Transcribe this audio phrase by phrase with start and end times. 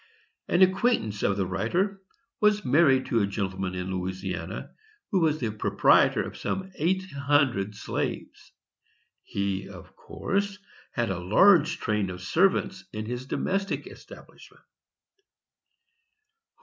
[0.47, 2.01] An acquaintance of the writer
[2.39, 4.71] was married to a gentleman in Louisiana,
[5.11, 8.51] who was the proprietor of some eight hundred slaves.
[9.21, 10.57] He, of course,
[10.93, 14.63] had a large train of servants in his domestic establishment.